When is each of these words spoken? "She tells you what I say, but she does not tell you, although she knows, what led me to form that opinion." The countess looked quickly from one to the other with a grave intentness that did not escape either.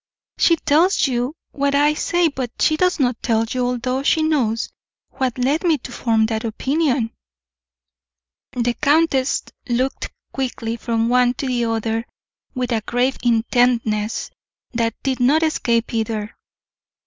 "She 0.39 0.55
tells 0.55 1.05
you 1.07 1.35
what 1.51 1.75
I 1.75 1.93
say, 1.93 2.27
but 2.27 2.51
she 2.59 2.75
does 2.75 2.99
not 2.99 3.21
tell 3.21 3.45
you, 3.47 3.63
although 3.67 4.01
she 4.01 4.23
knows, 4.23 4.67
what 5.11 5.37
led 5.37 5.63
me 5.63 5.77
to 5.77 5.91
form 5.91 6.25
that 6.25 6.43
opinion." 6.43 7.13
The 8.53 8.73
countess 8.73 9.43
looked 9.69 10.09
quickly 10.33 10.75
from 10.77 11.07
one 11.07 11.35
to 11.35 11.45
the 11.45 11.65
other 11.65 12.07
with 12.55 12.71
a 12.71 12.81
grave 12.81 13.17
intentness 13.21 14.31
that 14.73 14.95
did 15.03 15.19
not 15.19 15.43
escape 15.43 15.93
either. 15.93 16.35